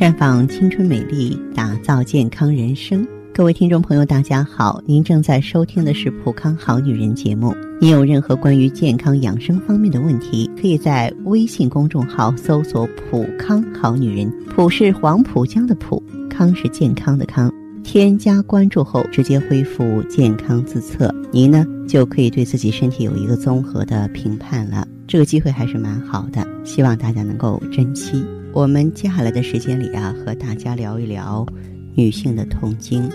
[0.00, 3.06] 绽放青春美丽，打造健康人生。
[3.34, 7.54] 各位听众朋友，大家好，您正在收听的是《普康好女人》节目。
[7.78, 17.52] 您有任何关于健康养生方面的问题，可以在微信公众号搜索“普康好女人”，普是黄浦江的浦，康是健康的康。
[17.84, 24.88] 添加关注后，直接恢复健康自测，您呢就可以对自己身体有一个综合的评判了。
[25.06, 28.24] 这个机会还是蛮好的，希望大家能够珍惜。
[28.52, 31.46] 我们接下来的时间里啊，和大家聊一聊
[31.94, 33.08] 女性的痛经。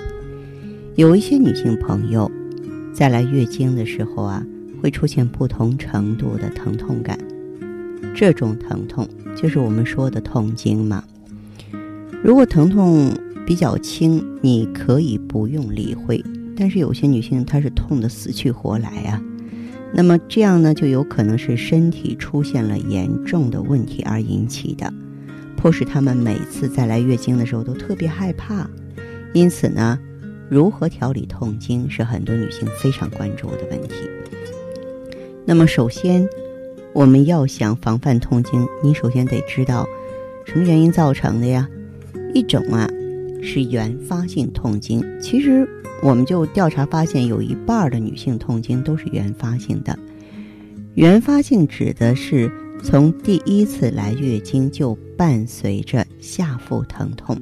[0.95, 2.31] 有一些女性朋友
[2.93, 4.41] 在来月经的时候啊，
[4.81, 7.19] 会出现不同程度的疼痛感。
[8.15, 11.03] 这种疼痛就是我们说的痛经嘛。
[12.23, 13.11] 如果疼痛
[13.45, 16.23] 比较轻，你可以不用理会；
[16.55, 19.21] 但是有些女性她是痛得死去活来啊，
[19.93, 24.91] 那么这样呢，就有可能是身体出现了严重的问题而引起的。
[25.57, 28.69] 迫使他们每次在来月经的时候都特别害怕，
[29.33, 29.97] 因此呢，
[30.49, 33.95] 如何调理痛经是很多女性非常关注的问题。
[35.45, 36.27] 那么，首先
[36.93, 39.87] 我们要想防范痛经，你首先得知道
[40.45, 41.67] 什么原因造成的呀？
[42.33, 42.87] 一种啊
[43.41, 45.67] 是原发性痛经，其实
[46.01, 49.97] 我们就调查发现，有一半的女性痛经都是原发性的。
[50.93, 52.51] 原发性指的是。
[52.83, 57.35] 从第一次来月经就伴随着下腹疼痛，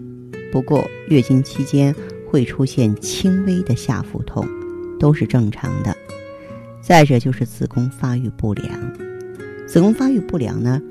[0.51, 1.93] 不过月经期间
[2.29, 4.47] 会出现轻微的下腹痛，
[4.97, 5.95] 都是正常的。
[6.81, 8.69] 再者就是子宫发育不良，
[9.67, 10.81] 子宫发育不良呢，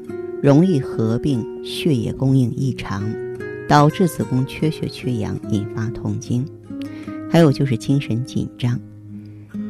[0.42, 3.02] 容易合并血液供应异常，
[3.66, 6.46] 导致子宫缺血缺氧，引发痛经。
[7.30, 8.78] 还有就是精神紧张，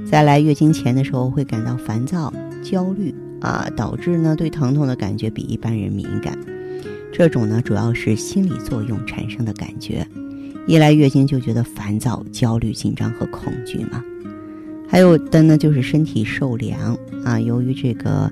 [0.04, 3.14] 在来月经前的时候会感到烦躁、焦虑。
[3.42, 6.38] 啊，导致呢对疼痛的感觉比一般人敏感，
[7.12, 10.06] 这种呢主要是心理作用产生的感觉，
[10.68, 14.02] 一来月经就觉得烦躁、焦虑、紧张和恐惧嘛。
[14.88, 18.30] 还有的呢就是身体受凉啊，由于这个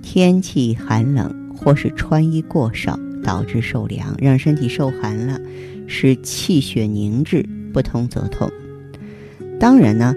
[0.00, 5.40] 天气寒冷或是穿衣过少导致受凉，让身体受寒了，
[5.88, 8.48] 使气血凝滞，不通则痛。
[9.58, 10.14] 当然呢，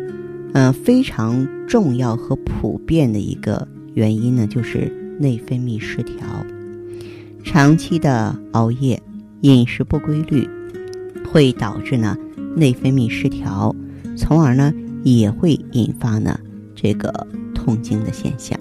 [0.54, 3.68] 嗯，非常重要和普遍的一个。
[3.96, 6.46] 原因呢，就是内分泌失调，
[7.44, 9.02] 长期的熬夜、
[9.42, 10.48] 饮食不规律，
[11.32, 12.16] 会导致呢
[12.56, 13.74] 内分泌失调，
[14.18, 14.72] 从而呢
[15.04, 16.38] 也会引发呢
[16.76, 17.10] 这个
[17.54, 18.60] 痛经的现象。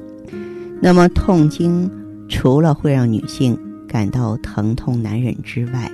[0.80, 1.90] 那么痛经
[2.28, 3.58] 除了会让女性
[3.88, 5.90] 感到疼痛难忍之外，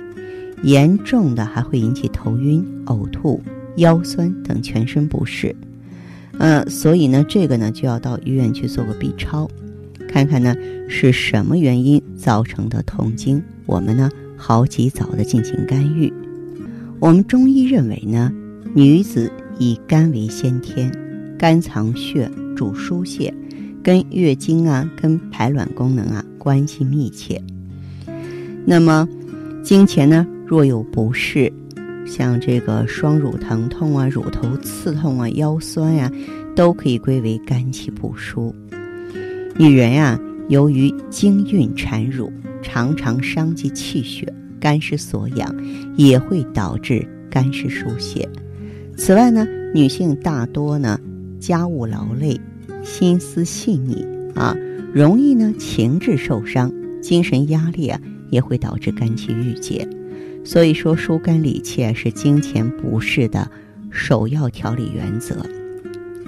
[0.61, 3.41] 严重的还会引起头晕、呕吐、
[3.77, 5.55] 腰酸等全身不适。
[6.37, 9.47] 嗯，所以呢，这个呢就要到医院去做个 B 超，
[10.07, 10.55] 看看呢
[10.87, 16.11] 是什么原因造成的痛经，我们呢好及早的进行干预。
[16.99, 18.31] 我们中医认为呢，
[18.73, 20.91] 女子以肝为先天，
[21.37, 23.33] 肝藏血，主疏泄，
[23.83, 27.41] 跟月经啊、跟排卵功能啊关系密切。
[28.65, 29.07] 那么，
[29.63, 31.51] 经前呢若有不适。
[32.05, 36.11] 像这个双乳疼痛啊、乳头刺痛啊、腰酸呀，
[36.55, 38.53] 都可以归为肝气不舒。
[39.57, 40.19] 女人呀，
[40.49, 42.31] 由于经孕产乳，
[42.61, 45.53] 常常伤及气血，肝失所养，
[45.95, 48.27] 也会导致肝失疏泄。
[48.97, 50.99] 此外呢，女性大多呢
[51.39, 52.39] 家务劳累，
[52.83, 54.55] 心思细腻啊，
[54.93, 59.87] 容易呢情志受伤，精神压力啊，也会导致肝气郁结。
[60.43, 63.49] 所以说，疏肝理气是金钱不适的
[63.89, 65.45] 首要调理原则。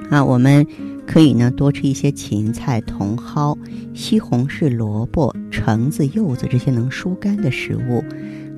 [0.10, 0.66] 啊，我们
[1.08, 3.58] 可以呢多吃一些芹菜、茼蒿、
[3.94, 8.04] 西红柿、萝卜、橙子、柚子这些能疏肝的食物，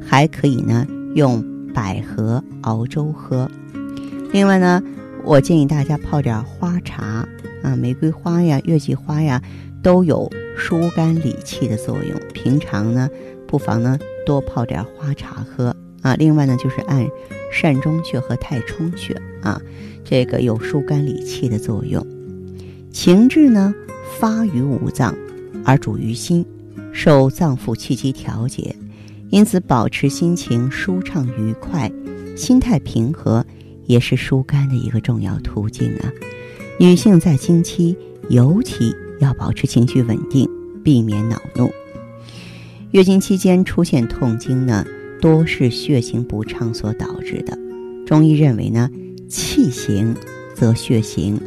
[0.05, 3.49] 还可以呢用百合熬粥喝。
[4.33, 4.83] 另外呢，
[5.23, 7.27] 我建议大家泡点花茶
[7.63, 9.41] 啊，玫瑰花呀、月季花呀，
[9.81, 12.19] 都有疏肝理气的作用。
[12.33, 13.09] 平常呢，
[13.55, 13.97] 不妨呢。
[14.25, 16.13] 多泡点花茶喝啊！
[16.15, 17.07] 另外呢，就是按
[17.53, 19.61] 膻中穴和太冲穴啊，
[20.03, 22.05] 这个有疏肝理气的作用。
[22.91, 23.73] 情志呢，
[24.19, 25.15] 发于五脏，
[25.63, 26.45] 而主于心，
[26.91, 28.75] 受脏腑气机调节，
[29.29, 31.89] 因此保持心情舒畅愉快、
[32.35, 33.45] 心态平和，
[33.85, 36.11] 也是疏肝的一个重要途径啊。
[36.77, 37.95] 女性在经期
[38.27, 40.49] 尤其要保持情绪稳定，
[40.83, 41.71] 避免恼怒。
[42.95, 44.85] 月经期间出现痛经呢，
[45.19, 47.59] 多是血行不畅所导致的。
[48.05, 48.89] 中医认为呢，
[49.27, 50.15] 气行
[50.53, 51.37] 则血行，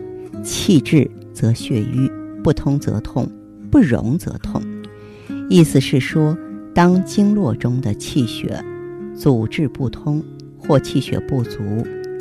[0.44, 2.12] 气滞则血瘀，
[2.44, 3.26] 不通则痛，
[3.70, 4.60] 不容则痛。
[5.48, 6.36] 意思是说，
[6.74, 8.62] 当经络中的气血
[9.16, 10.22] 阻滞不通
[10.58, 11.60] 或气血不足、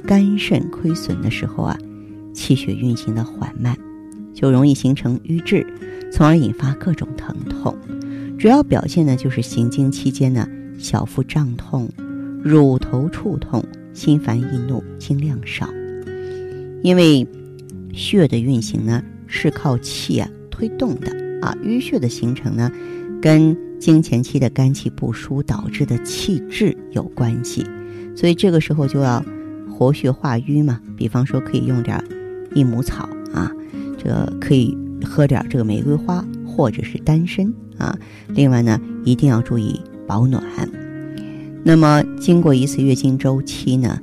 [0.05, 1.77] 肝肾亏损的时候啊，
[2.33, 3.77] 气血运行的缓慢，
[4.33, 5.67] 就容易形成瘀滞，
[6.13, 7.77] 从而引发各种疼痛。
[8.37, 10.47] 主要表现呢就是行经期间呢，
[10.77, 11.89] 小腹胀痛、
[12.43, 13.63] 乳头触痛、
[13.93, 15.67] 心烦易怒、经量少。
[16.83, 17.27] 因为
[17.93, 21.11] 血的运行呢是靠气啊推动的
[21.41, 22.71] 啊，淤血的形成呢，
[23.19, 27.65] 跟经前期的肝气不舒导致的气滞有关系，
[28.15, 29.23] 所以这个时候就要
[29.67, 30.79] 活血化瘀嘛。
[30.95, 31.99] 比方说可以用点
[32.53, 33.51] 益母草啊，
[33.97, 36.23] 这可以喝点这个玫瑰花
[36.57, 37.95] 或者是单身啊。
[38.29, 40.43] 另外呢，一定要注意保暖。
[41.63, 43.99] 那么经过一次月经周期呢，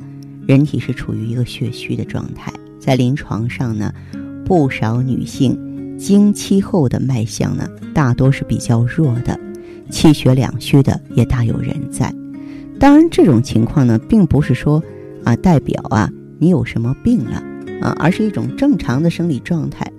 [0.46, 2.52] 人体是处于一个血虚的状态。
[2.78, 3.92] 在临床上呢，
[4.44, 9.38] 不少女性经期后的脉象呢，大多是比较弱的，
[9.90, 12.14] 气血两虚的也大有人在。
[12.78, 14.82] 当然，这种情况呢，并不是说
[15.24, 17.42] 啊代表啊你有什么病了
[17.80, 19.90] 啊，而是一种正常的生理状态。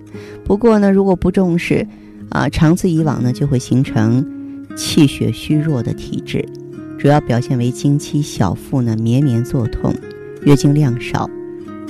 [0.44, 1.84] 不过呢，如果不重视
[2.30, 4.24] 啊，长此以往呢，就会形成
[4.76, 6.44] 气血虚弱的体质，
[6.98, 9.94] 主要表现为经期小腹呢绵绵作痛，
[10.42, 11.28] 月经量少，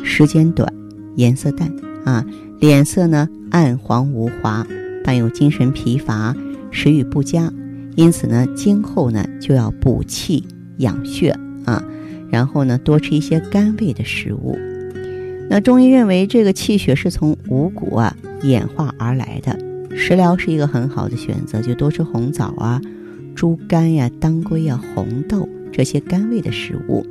[0.03, 0.73] 时间短。
[1.17, 1.73] 颜色淡
[2.05, 2.23] 啊，
[2.61, 4.67] 脸色呢暗黄无华，
[5.03, 6.37] 伴有精神疲乏、
[6.71, 7.51] 食欲不佳，
[7.95, 10.45] 因此呢，今后呢就要补气
[10.77, 11.35] 养血
[11.65, 11.83] 啊，
[12.31, 14.59] 然后呢多吃一些甘味的食物。
[15.49, 19.59] 那中医认为，这个气血是从五谷啊演化而来的，
[19.97, 22.81] 食疗是一个很好的选择，就多吃红枣啊、
[23.35, 27.05] 猪肝呀、当归呀、红豆这些甘味的食物，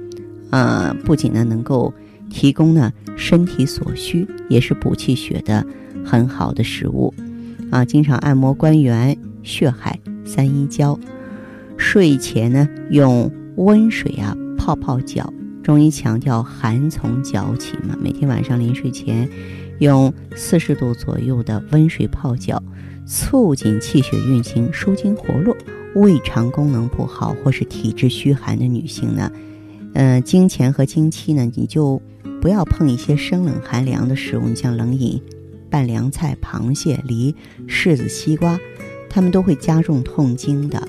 [0.51, 1.93] 啊，不仅呢能够。
[2.27, 5.65] 提供呢身体所需，也是补气血的
[6.03, 7.13] 很好的食物，
[7.69, 10.99] 啊，经常按摩关元、血海、三阴交，
[11.77, 15.31] 睡前呢用温水啊泡泡脚。
[15.65, 19.27] 中医强调寒从脚起嘛，每天晚上临睡前
[19.79, 22.61] 用四十度左右的温水泡脚，
[23.07, 25.57] 促进气血运行、舒筋活络。
[25.95, 29.31] 胃肠功能不好或是体质虚寒的女性呢，
[29.95, 31.99] 呃，经前和经期呢，你就。
[32.41, 35.19] 不要碰一些生冷寒凉的食物，你像冷饮、
[35.67, 37.33] 拌凉菜、螃蟹、梨、
[37.67, 38.59] 柿子、西瓜，
[39.09, 40.87] 它们都会加重痛经的。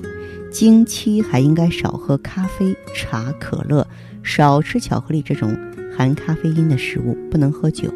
[0.51, 3.87] 经期还应该少喝咖啡、茶、可乐，
[4.23, 5.55] 少吃巧克力这种
[5.95, 7.91] 含咖啡因的食物，不能喝酒。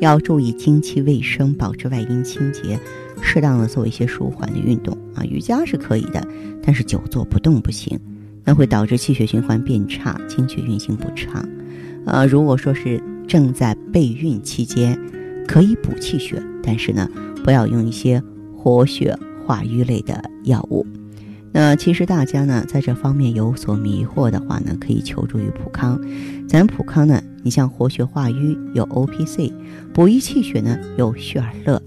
[0.00, 2.78] 要注意经期卫生，保持外阴清洁，
[3.22, 6.26] 适当的做一些舒缓的运动啊，瑜伽是可以的，
[6.62, 7.98] 但是久坐不动不行，
[8.44, 11.48] 那会导致气血循环变差，经血运行不畅。
[12.06, 14.98] 呃，如果说是正在备孕期间，
[15.46, 17.08] 可以补气血，但是呢，
[17.42, 18.22] 不要用一些
[18.56, 19.16] 活血
[19.46, 20.84] 化瘀类的药物。
[21.56, 26.00] 那其实大家呢，在这方面有所迷惑的话呢，可以求助于普康。
[26.48, 29.52] 咱普康呢，你像活血化瘀有 O P C，
[29.92, 31.80] 补益气血呢有血尔乐，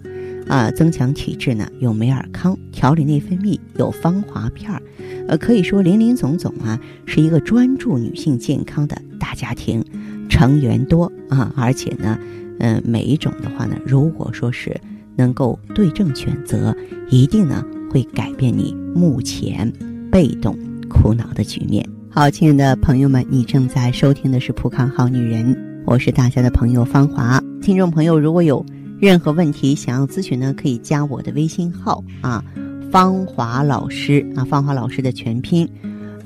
[0.47, 4.81] 啊，增强体质呢有美尔康，调理内分泌有芳华片儿。
[5.27, 9.83] 呃，可以说林林总总啊，是一个专注女性健康的大家庭。
[10.29, 12.17] 成员多啊，而且呢，
[12.59, 14.79] 嗯，每一种的话呢，如果说是
[15.17, 16.73] 能够对症选择，
[17.09, 19.72] 一定呢会改变你目前
[20.12, 20.58] 被动
[20.89, 21.88] 苦恼的局面。
[22.10, 25.53] 好，亲爱的朋友们，你正在收听的是《浦康好女人》，
[25.86, 27.41] 我是大家的朋友芳华。
[27.62, 28.65] 听众朋友，如果有
[29.00, 32.44] 任何问题想要咨询呢，可以加我的微信号啊，
[32.91, 35.67] 芳华老师啊，芳华老师的全拼。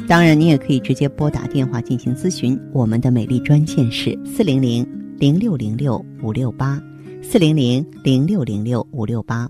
[0.08, 2.58] 当然，你也可以直接拨打电话进行咨询。
[2.72, 4.88] 我们的美丽专线是四零零
[5.18, 6.82] 零六零六五六八，
[7.22, 9.50] 四零零零六零六五六八。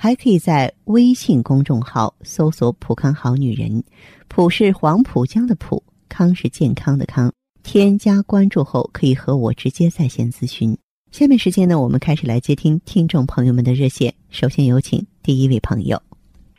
[0.00, 3.82] 还可以在微信公众号搜索“浦康好女人”，
[4.28, 7.32] 浦是黄浦江的浦，康是健康的康。
[7.64, 10.78] 添加关注后，可以和我直接在线咨询。
[11.10, 14.14] 下面时间呢，我们开始来接听听众朋友们的热线。
[14.30, 16.00] 首先有请第一位朋友。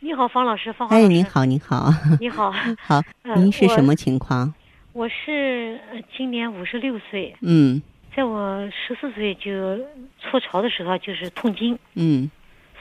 [0.02, 1.02] 你好，方老师，方老师。
[1.02, 1.94] 哎，您好，您好。
[2.20, 2.52] 你好。
[2.84, 3.02] 好，
[3.38, 4.54] 您是什么情况？
[4.92, 5.80] 我是
[6.18, 7.34] 今年五十六岁。
[7.40, 7.82] 嗯。
[8.14, 9.78] 在我十四岁就
[10.20, 11.80] 初潮的时候，就是痛经。
[11.94, 12.30] 嗯。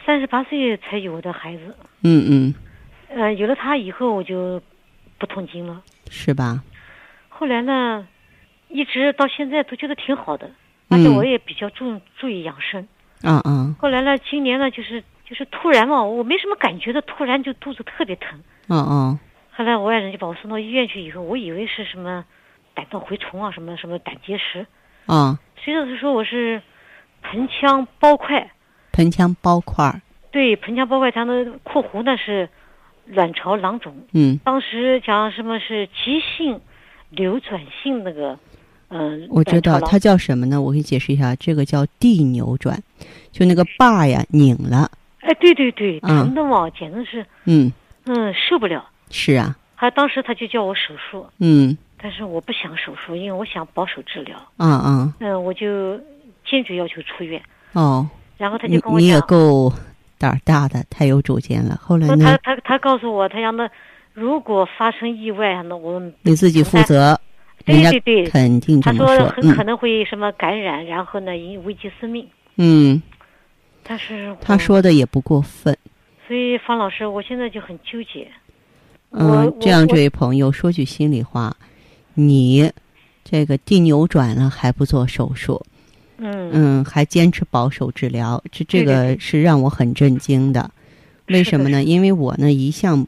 [0.08, 2.54] 三十八岁才有的孩子，嗯嗯，
[3.10, 4.58] 呃，有了他以后我就
[5.18, 6.62] 不痛经了，是吧？
[7.28, 8.08] 后来呢，
[8.68, 10.50] 一直到现在都觉得挺好的，
[10.88, 12.88] 而且我也比较注注意养生。
[13.22, 13.76] 嗯嗯。
[13.78, 18.42] 后来呢，今年呢，就是就是突然嘛，我没什么感觉的，突然就肚子特别疼。
[18.70, 19.18] 嗯嗯。
[19.50, 22.24] 后来我爱人就把我送到医院去，以后我以为是什么
[22.72, 24.66] 胆道蛔虫啊，什么什么胆结石。
[25.04, 25.38] 啊。
[25.62, 26.62] 随着他说我是
[27.20, 28.50] 盆腔包块。
[28.98, 30.02] 盆腔包块
[30.32, 32.48] 对，盆腔包块它的括弧呢是
[33.06, 33.94] 卵巢囊肿。
[34.12, 36.60] 嗯，当时讲什么是急性
[37.10, 38.36] 流转性那个，
[38.88, 40.60] 嗯，我知道它叫什么呢？
[40.60, 42.82] 我给你解释一下，这个叫地扭转，
[43.30, 44.90] 就那个把呀拧了。
[45.20, 47.72] 哎，对对对，疼的嘛，简直是，嗯
[48.06, 48.84] 嗯，受不了。
[49.10, 49.56] 是啊。
[49.76, 51.24] 他当时他就叫我手术。
[51.38, 51.78] 嗯。
[52.02, 54.36] 但是我不想手术，因为我想保守治疗。
[54.56, 55.14] 嗯嗯。
[55.20, 55.96] 嗯，我就
[56.44, 57.40] 坚决要求出院。
[57.74, 58.08] 哦。
[58.38, 59.70] 然后他就跟我讲，你也够
[60.16, 61.78] 胆儿大的，太有主见了。
[61.82, 62.24] 后来呢？
[62.24, 63.68] 他他他告诉我，他讲那
[64.14, 67.20] 如果发生意外，那我你自己负责。
[67.66, 68.80] 对对对，肯定。
[68.80, 72.26] 他说很可能会什么感染，然后呢，引危及生命。
[72.56, 73.02] 嗯。
[73.82, 75.76] 但是他说的也不过分。
[76.26, 78.30] 所以方老师，我现在就很纠结。
[79.10, 81.56] 嗯，这样，这位朋友说句心里话，
[82.14, 82.70] 你
[83.24, 85.64] 这个地扭转了还不做手术？
[86.18, 90.70] 嗯嗯，还坚持保守治疗，这这个是让我很震惊的。
[91.28, 91.82] 为什么呢？
[91.82, 93.06] 因为我呢一向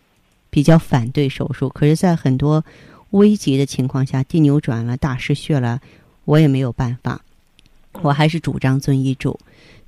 [0.48, 2.64] 比较反对手术，可是，在很多
[3.10, 5.80] 危急的情况下，地扭转了、大失血了，
[6.24, 7.20] 我也没有办法，
[8.02, 9.38] 我还是主张遵医嘱。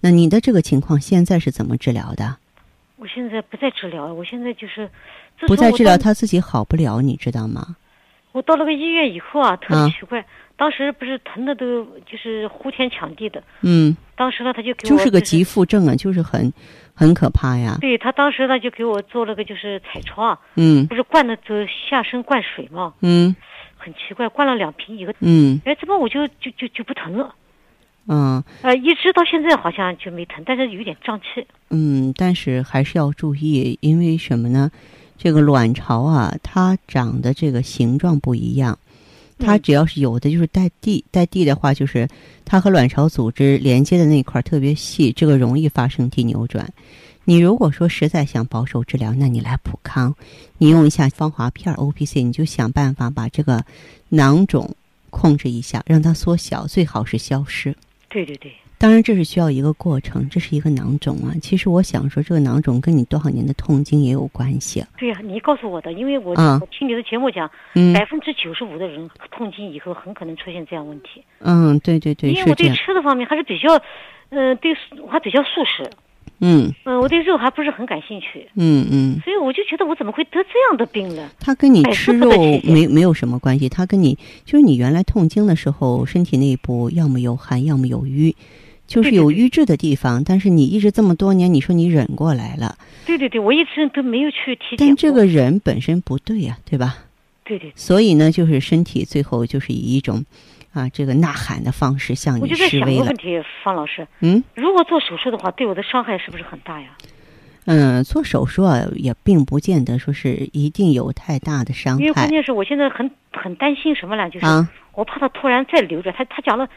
[0.01, 2.37] 那你的这个情况现在是怎么治疗的？
[2.97, 4.91] 我现在不再治疗，我现在就是
[5.47, 7.77] 不再治疗，他自己好不了，你知道吗？
[8.33, 10.25] 我到了个医院以后啊，特别奇怪。
[10.57, 16.53] 当时不是疼的都就是呼天抢地的，嗯，当时呢他就给我就是个急腹症啊，就是很
[16.95, 17.77] 很可怕呀。
[17.81, 23.35] 对他当时呢就给我做了个就是彩超啊，嗯，不是灌的都下身灌水嘛，嗯，
[23.77, 27.35] 很奇怪，灌了两瓶以后，嗯，哎，怎么我就就就就不疼了？
[28.09, 31.47] 嗯，呃，一直到现在好像就没疼，但是有点胀气。
[31.71, 34.71] 嗯，但是还是要注意，因为什么呢？
[35.17, 38.77] 这个卵巢啊，它长的这个形状不一样。
[39.39, 42.09] 它只要是有的，就是带蒂，带蒂的话，就是
[42.45, 46.73] 它和卵巢组织连接的那块特别细，这个容易发生蒂扭转。
[47.25, 50.15] 你如果说实在想保守治疗，那你来普康，
[50.59, 53.65] 你用一下芳华片 O P C，你就想办法把这个
[54.09, 54.75] 囊肿
[55.11, 57.77] 控制一下，让它缩小，最好是消失。
[58.09, 58.53] 对对对。
[58.83, 61.31] 当然，这是需要一个过程，这是一个囊肿啊。
[61.41, 64.85] 其实我想说，这个囊肿跟你多少年的痛经也有关系。
[64.99, 67.49] 对呀，你告诉我的，因为我我听你的节目讲，
[67.95, 71.23] 百分之九十五的人痛经以后很可能出现这样问题。
[71.39, 73.69] 嗯，对对对，因为我对吃的方面还是比较，
[74.31, 75.89] 嗯，对，我还比较素食。
[76.41, 78.49] 嗯嗯，我对肉还不是很感兴趣。
[78.57, 81.31] 嗯嗯，所以我就觉得我怎么会得这样的病呢？
[81.39, 82.29] 它跟你吃肉
[82.65, 88.35] 没没有什么关系，它跟你就是你原来痛经的时候，身体内部要么有寒，要么有瘀。
[88.87, 92.77] 就是有瘀滞的地方，但是你一直这么多年，你说你忍过来了。
[93.07, 94.79] 对对对，我一直都没有去体检。
[94.79, 96.99] 但这个人本身不对呀，对吧？
[97.45, 97.73] 对对。
[97.75, 100.25] 所以呢，就是身体最后就是以一种，
[100.73, 102.87] 啊，这个呐喊的方式向你示威了。
[102.87, 104.07] 我就在想个问题，方老师。
[104.21, 104.43] 嗯。
[104.55, 106.89] 如果做手术的话，对我的伤害是不是很大呀？
[107.65, 112.03] 嗯，做手术啊，也并不见得说是一定有太大的伤害。
[112.03, 114.29] 因为关键是我现在很很担心什么呢？
[114.29, 114.47] 就是
[114.95, 116.69] 我怕他突然再留着，他他讲了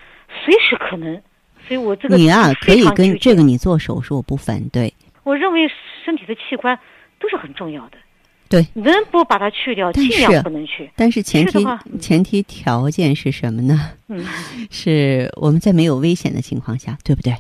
[0.45, 1.21] 随时可能。
[1.67, 4.93] 所以我这个你啊，可以跟这个你做手术，我不反对。
[5.23, 5.61] 我认为
[6.03, 6.77] 身体的器官
[7.19, 7.97] 都是很重要的，
[8.47, 10.89] 对，能不把它去掉，尽量不能去。
[10.95, 11.65] 但是前提
[11.99, 13.91] 前提条件是什么呢？
[14.07, 14.23] 嗯，
[14.69, 17.33] 是我们在没有危险的情况下，对不对？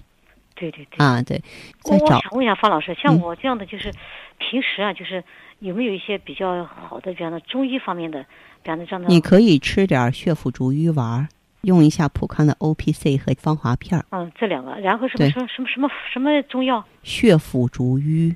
[0.55, 1.05] 对对对。
[1.05, 1.39] 啊，对。
[1.83, 3.91] 我我想问一下方老师，像我这样的，就是
[4.39, 5.23] 平时啊，就是
[5.59, 8.23] 有没有一些比较好的，比方说中医方面的，
[8.63, 9.07] 比方说这样的。
[9.09, 11.27] 你可以吃点血府逐瘀丸。
[11.65, 14.05] 用一下普康的 O P C 和芳华片儿。
[14.11, 16.83] 嗯，这两个，然后什么什么什么什么什么中药？
[17.03, 18.33] 血府逐瘀。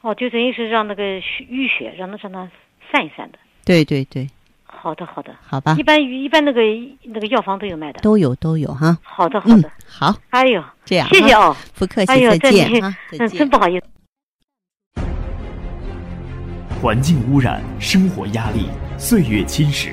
[0.00, 2.50] 哦，就等于是让那个淤血让它让它
[2.90, 3.38] 散一散的。
[3.64, 4.26] 对对对。
[4.64, 5.36] 好的好的。
[5.42, 5.76] 好吧。
[5.78, 6.62] 一般一般那个
[7.02, 8.00] 那个药房都有卖的。
[8.00, 8.96] 都有都有哈。
[9.02, 9.70] 好的好的。
[9.86, 10.16] 好。
[10.30, 11.06] 哎呦，这样。
[11.08, 11.54] 谢谢哦。
[11.74, 12.96] 不客气，再见啊。
[13.18, 13.86] 嗯，真不好意思。
[16.80, 19.92] 环境污染、生活压力、岁月侵蚀，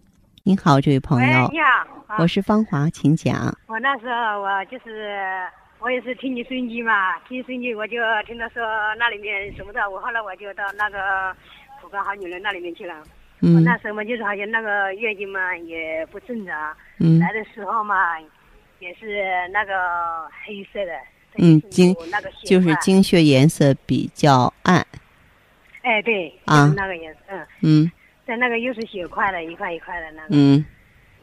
[0.43, 1.59] 您好，这位朋友，你
[2.07, 3.55] 好，我是芳华，请讲。
[3.67, 5.19] 我那时候我就是。
[5.79, 8.61] 我也是听你收音机嘛，听收音机我就听到说
[8.99, 11.35] 那里面什么的，我后来我就到那个
[11.81, 12.93] 普康好女人那里面去了。
[13.39, 13.55] 嗯。
[13.55, 16.71] 我那时候嘛，就是好像那个月经嘛也不正常。
[16.99, 17.17] 嗯。
[17.19, 18.19] 来的时候嘛，
[18.77, 20.91] 也是那个黑色的。
[21.39, 21.95] 嗯，经
[22.45, 24.85] 就是经血颜色比较暗。
[25.81, 26.31] 哎，对。
[26.45, 26.71] 啊。
[26.75, 27.21] 那个颜色，
[27.61, 27.85] 嗯。
[27.85, 27.91] 嗯。
[28.31, 30.29] 在那个又是血块的，一块一块的那个。
[30.31, 30.63] 嗯。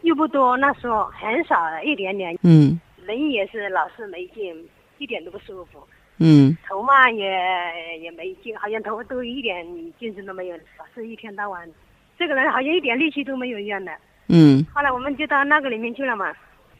[0.02, 2.38] 又不多，那时候很少的，一点点。
[2.42, 2.78] 嗯。
[3.06, 4.54] 人也是老是没劲，
[4.98, 5.82] 一点都不舒服。
[6.18, 6.54] 嗯。
[6.68, 9.64] 头嘛也也没劲，好像头都一点
[9.98, 11.66] 精神都没有，老是一天到晚，
[12.18, 13.90] 这个人好像一点力气都没有一样的。
[14.28, 14.62] 嗯。
[14.74, 16.30] 后来我们就到那个里面去了嘛，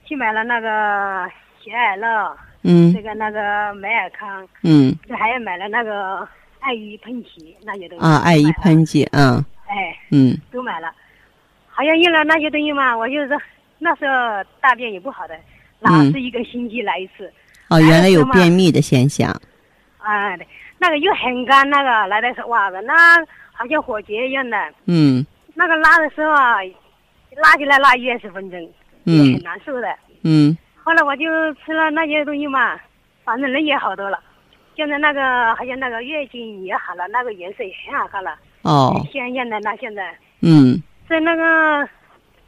[0.04, 1.26] 去买了那个
[1.58, 2.36] 血尔乐。
[2.64, 2.92] 嗯。
[2.92, 4.46] 这个那个美尔康。
[4.62, 4.94] 嗯。
[5.08, 6.28] 这还要买了那个
[6.60, 8.04] 艾依喷剂那些东西。
[8.04, 9.42] 啊，艾依喷剂，嗯。
[9.68, 9.96] 哎。
[10.10, 10.36] 嗯。
[10.50, 10.92] 都买了，
[11.68, 13.38] 好像用了那些东西嘛，我就是
[13.78, 15.38] 那时候大便也不好的。
[15.80, 17.32] 老是一个星期来一次。
[17.68, 19.30] 哦，原来有便秘的现象。
[19.98, 20.46] 啊，对，
[20.78, 22.94] 那个又很干，那个来的时候哇的，那
[23.52, 24.56] 好像火结一样的。
[24.86, 25.24] 嗯。
[25.54, 26.56] 那个拉的时候啊，
[27.36, 28.72] 拉起来拉一二十分钟，
[29.04, 29.88] 嗯，很难受的。
[30.24, 30.56] 嗯。
[30.82, 32.80] 后来我就吃了那些东西嘛，
[33.22, 34.18] 反正人也好多了。
[34.74, 38.36] 现在那个好像那个月经也好了，那个颜色也很好看了。
[38.62, 39.06] 哦。
[39.12, 40.16] 鲜艳的那现在。
[40.42, 40.82] 嗯。
[41.08, 41.88] 在那个，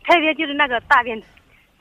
[0.05, 1.20] 特别就是那个大便。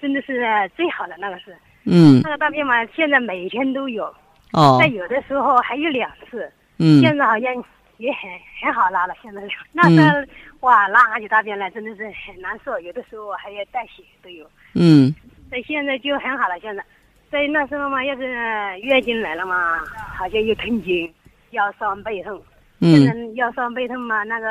[0.01, 4.05] 真的是最好的那个是，嗯，那个大便嘛，现在每天都有，
[4.53, 7.53] 哦，但有的时候还有两次，嗯，现在好像
[7.97, 8.31] 也很
[8.63, 9.13] 很好拉了。
[9.21, 9.41] 现在
[9.73, 10.25] 那时候
[10.61, 15.13] 哇，拉起大便来真的是很难受，有的时候还要带血都有，嗯，
[15.49, 16.57] 所以现在就很好了。
[16.61, 16.81] 现在，
[17.29, 19.79] 在那时候嘛，要是月经来了嘛，
[20.17, 21.13] 好像又痛经、
[21.49, 22.41] 腰酸背痛，
[22.79, 24.47] 嗯，现在腰酸背痛嘛，那个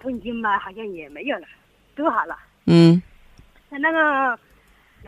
[0.00, 1.46] 痛经嘛，好像也没有了，
[1.94, 3.00] 都好了，嗯，
[3.70, 4.38] 那个。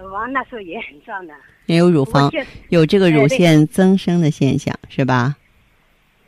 [0.01, 1.35] 乳房那时候也很胀的，
[1.67, 2.31] 也有乳房
[2.69, 5.35] 有这个乳腺增生的现象，是吧？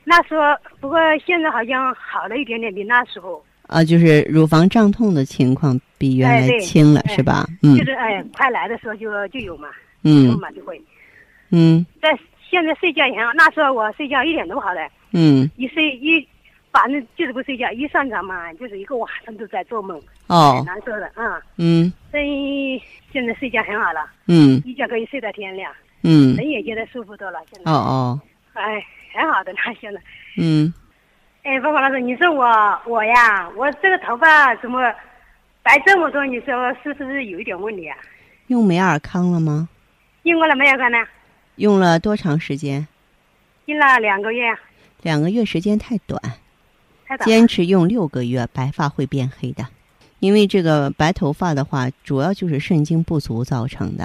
[0.03, 0.43] 那时候
[0.81, 3.41] 不过现在好像好了一点点，比那时候。
[3.69, 7.47] 啊，就是乳房胀痛的情况比原来轻了，是吧？
[7.63, 9.69] 嗯，就是哎，快来的时候就就有嘛，
[10.03, 10.83] 嗯，嘛就会，
[11.51, 12.09] 嗯，在
[12.51, 14.81] 现在睡觉也好，那时候我睡觉一点都不好的，
[15.13, 16.27] 嗯，一睡一。
[16.73, 22.81] 反正就是不睡觉，一上床嘛，就是一个晚上都在做梦，哦，难受的，啊，嗯，所以
[23.13, 25.73] 现在睡觉很好了，嗯，一觉可以睡到天亮，
[26.05, 28.21] 嗯，人也觉得舒服多了，现在，哦哦，
[28.53, 30.01] 哎，很好的那现在，
[30.39, 30.73] 嗯，
[31.43, 32.47] 哎，芳芳老师，你说我
[32.87, 34.81] 我呀，我这个头发怎么
[35.65, 36.25] 白这么多？
[36.25, 37.99] 你说是不是有一点问题啊？
[38.47, 39.69] 用美尔康了吗？
[40.23, 40.99] 用过了美尔康呢？
[41.57, 42.87] 用了多长时间？
[43.65, 44.57] 用了两个月。
[45.03, 46.21] 两个月时间太短。
[47.25, 49.67] 坚持用六个月，白发会变黑的，
[50.21, 54.05] 因为这个白头发的话，主要就是肾精不足造成的。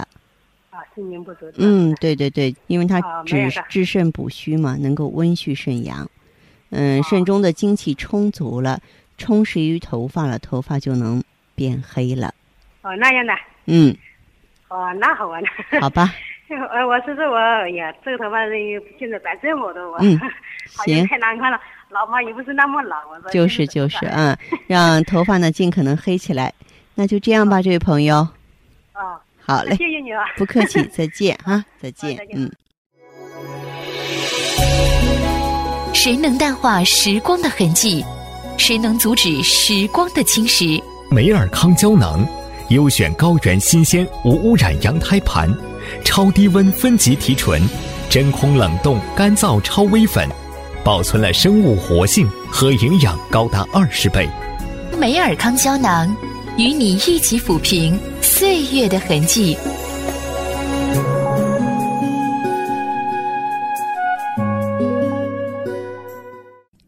[0.71, 1.45] 啊，肾精不足。
[1.57, 6.09] 嗯，对对对，因为它治治肾补虚嘛，能够温煦肾阳。
[6.71, 8.81] 嗯，肾中的精气充足了，
[9.19, 12.33] 充实于头发了，头发就能变黑了。
[12.81, 13.33] 哦，那样的。
[13.65, 13.95] 嗯。
[14.67, 15.43] 哦，那好玩。
[15.79, 16.11] 好吧。
[16.71, 18.37] 呃，我是说，我哎呀，这个头发
[18.99, 21.59] 现在白这么多，我好像太难看了。
[21.89, 24.35] 老嘛也不是那么老，我说就是就是嗯，
[24.67, 26.53] 让头发呢尽可能黑起来，
[26.93, 28.17] 那就这样吧，这位朋友。
[28.93, 30.23] 啊，好嘞，谢谢你啊。
[30.37, 32.51] 不客气， 再见哈，再见，再见嗯。
[35.93, 38.03] 谁能淡化时光的痕迹？
[38.57, 40.81] 谁能阻止时光的侵蚀？
[41.11, 42.25] 美尔康胶囊，
[42.69, 45.49] 优选高原新鲜无污染羊胎盘，
[46.03, 47.61] 超低温分级提纯，
[48.09, 50.27] 真空冷冻干燥超微粉，
[50.83, 54.29] 保存了生物活性和营养高达二十倍。
[54.99, 56.15] 美尔康胶囊，
[56.57, 59.57] 与你一起抚平岁月的痕迹。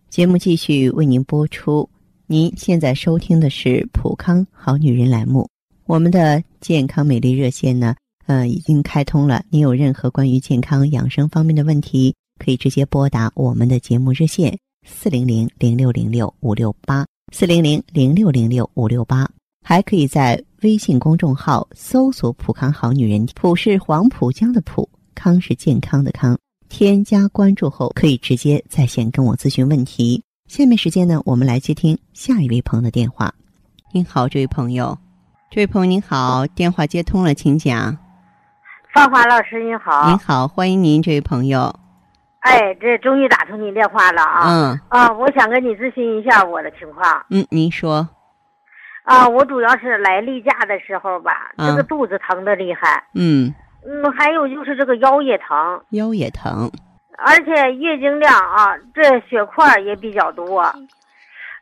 [0.10, 1.88] 节目继续为您播出。
[2.26, 5.48] 您现在收听的是《普康好女人》栏目，
[5.86, 7.96] 我们的健康美丽热线呢，
[8.28, 9.44] 呃，已经开通了。
[9.50, 19.30] 您有任何关于健康养生方面的问题，可以直接拨打我们的节目热线四零零零六零六五六八四零零零六零六五六八，
[19.66, 26.38] 还可以在微信公众号搜索“普康好女人”，普是黄浦江的浦，康是健康的康。
[26.70, 30.22] 添加关注后，可以直接在线跟我咨询问题。
[30.50, 33.34] 下面时间呢，我们来接听下一位朋友的电话。
[33.94, 34.98] 您好，这位朋友，
[35.50, 37.98] 这位朋友您好，电话接通了，请讲。
[38.94, 40.08] 芳华老师您好。
[40.08, 41.74] 您好，欢迎您，这位朋友。
[42.40, 44.48] 哎，这终于打通您电话了啊！
[44.48, 48.08] 嗯啊，我想跟你咨询一下我的情况嗯，您说。
[49.04, 49.28] 啊。
[49.28, 53.54] 我主要是来例假的时候吧，嗯这个肚子疼的厉害，嗯，
[53.86, 56.72] 嗯，还有就是这个腰也疼，腰也疼。
[57.18, 60.62] 而且月经量啊，这血块也比较多。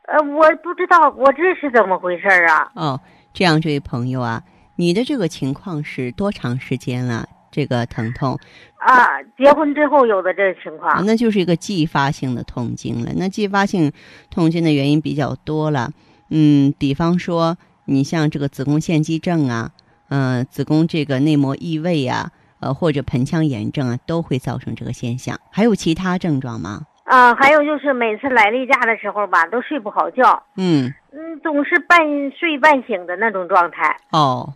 [0.06, 2.70] 呃，我不知道我这是怎么回事儿啊？
[2.74, 3.00] 哦，
[3.34, 4.40] 这样，这位朋友啊，
[4.76, 7.28] 你的这个情况是多长时间了？
[7.48, 8.38] 这个疼痛
[8.74, 11.06] 啊，结婚之后有的这个情啊，况。
[11.06, 13.12] 那就是一个继发性的痛经了。
[13.16, 13.90] 那继发性
[14.28, 15.90] 痛经的原因比较多了，
[16.28, 19.70] 嗯，比方说你像这个子宫腺肌症啊，
[20.10, 25.40] 呃，子宫这个内膜异位啊，呃，或者盆腔炎症啊，都会造成这个现象。
[25.50, 26.82] 还有其他症状吗？
[27.04, 31.98] 啊，还有就是每次来例假的时候吧，都睡不好觉，嗯，嗯，总是半
[32.38, 33.96] 睡半醒的那种状态。
[34.10, 34.52] 哦，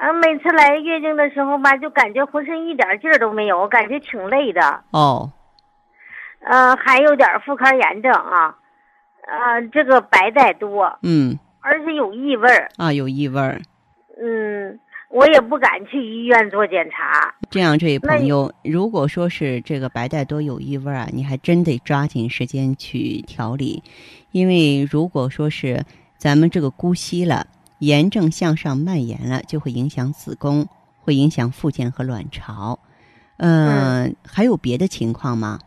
[0.00, 4.82] 啊，每次来月经的时候吧，就感觉浑身一点劲儿都没有，感觉挺累的。
[4.92, 5.30] 哦，
[6.40, 8.56] 呃，还有点妇科炎症啊，
[9.28, 12.70] 呃，这个白带多，嗯，而且有异味儿。
[12.78, 13.60] 啊，有异味儿。
[14.22, 17.34] 嗯，我也不敢去医院做检查。
[17.50, 23.82] 这样，这位朋友，如果说是这个白带多有异味儿啊，你还真得抓紧时间去调理，
[24.32, 25.84] 因为如果说是
[26.16, 27.46] 咱们这个姑息了，
[27.80, 30.68] 炎症向上蔓延了，就会影响子宫，
[31.00, 32.78] 会影响附件和卵巢。
[33.38, 35.58] 嗯，还有别的情况吗？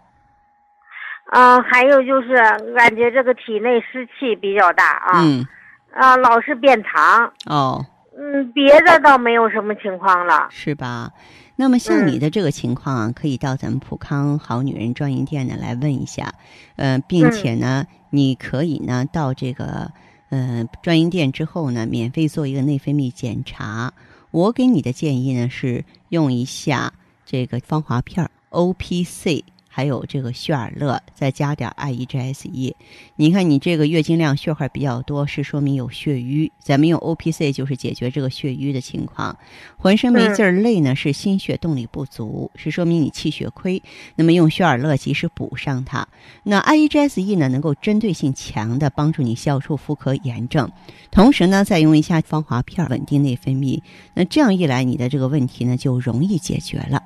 [1.31, 2.35] 啊、还有就是
[2.75, 5.43] 感觉这个体内湿气比较大啊，嗯，
[5.91, 7.33] 啊，老是变糖。
[7.47, 7.83] 哦，
[8.15, 10.47] 嗯，别的倒没有什么情况了。
[10.51, 11.11] 是吧？
[11.55, 16.33] 那么像嗯你的这个情况啊，可以到咱们普康好女人专营店呢来问一下，
[16.75, 19.91] 呃，并且呢，你可以呢到这个
[20.33, 23.93] 呃专营店之后呢，免费做一个内分泌检查。
[24.31, 26.91] 我给你的建议呢是用一下
[27.23, 29.45] 这个芳华片儿 O P C。
[29.75, 32.75] 还有这个血尔乐，再加点 I E G S E。
[33.15, 36.51] 你看你这个月经量血块比较多，是说明有血瘀。
[36.59, 39.35] 咱们用 O P C 就是解决这个血瘀的情况。
[39.77, 43.81] 浑身没劲儿、累呢，是心血动力不足，是说明你气血亏。
[44.13, 46.07] 那么用血尔乐及时补上它。
[46.43, 50.69] 那 I E G S E 呢，能够针对性强的帮助你消除妇科炎症，
[51.09, 53.81] 同时呢，再用一下芳华片稳定内分泌。
[54.13, 57.01] 那这样一来，你的这个问题呢就容易解决了。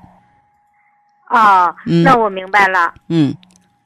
[1.28, 2.94] 啊、嗯那我明白了。
[3.10, 3.36] 嗯，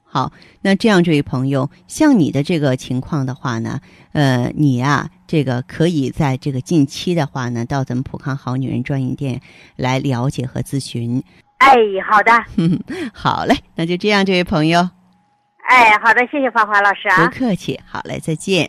[0.04, 3.80] 好，那这样，这位朋友，像你的这个情况的话呢，
[4.12, 9.40] 呃，你呀、这个可以在这个近期的话呢，到咱们普康好女人专营店
[9.76, 11.22] 来了解和咨询。
[11.58, 11.76] 哎，
[12.08, 12.32] 好的，
[13.14, 14.88] 好嘞，那就这样，这位朋友，
[15.68, 17.28] 哎，好的，谢谢芳华老师啊不啊。
[17.28, 17.80] 客气。
[17.86, 18.66] 好嘞，再见。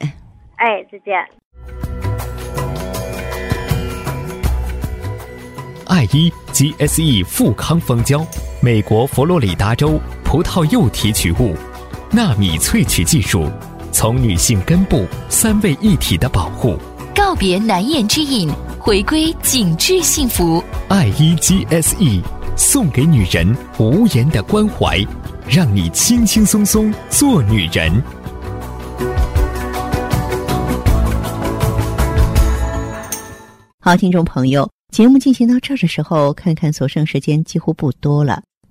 [0.56, 1.14] 哎，再见。
[5.86, 8.26] 爱一 GSE 富康蜂胶，
[8.64, 11.54] 美国佛罗里达州葡萄柚提取物，
[12.10, 13.52] 纳米萃取技术，
[13.92, 16.80] 从女性根部三位一体的保护。
[17.14, 18.50] 告别难言之隐，
[18.80, 20.64] 回归紧致幸福。
[20.88, 22.22] 爱伊 GSE
[22.56, 25.06] 送给女人无言的关怀，
[25.46, 27.92] 让你轻轻松松做女人。
[33.82, 38.42] 好，听众朋友，节目进行到这儿的时候，看看所剩时间几乎不多了。